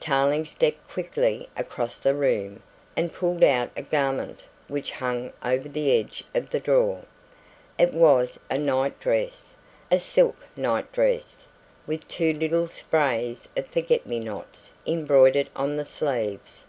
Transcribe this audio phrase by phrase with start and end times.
[0.00, 2.64] Tarling stepped quickly across the room
[2.96, 7.02] and pulled out a garment which hung over the edge of the drawer.
[7.78, 9.54] It was a night dress
[9.88, 11.46] a silk night dress
[11.86, 16.64] with two little sprays of forget me nots embroidered on the sleeves.